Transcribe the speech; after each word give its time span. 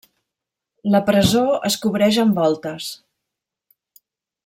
La 0.95 1.01
presó 1.09 1.43
es 1.69 1.77
cobreix 1.85 2.19
amb 2.25 2.41
voltes. 2.43 2.89